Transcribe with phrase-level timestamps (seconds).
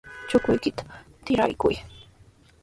[0.29, 0.83] Chukuykita
[1.23, 1.75] trurakuy.